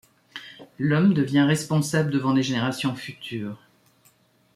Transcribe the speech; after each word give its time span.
L'homme 0.79 1.13
devient 1.13 1.43
responsable 1.47 2.09
devant 2.09 2.33
les 2.33 2.41
générations 2.41 2.95
futures. 2.95 3.59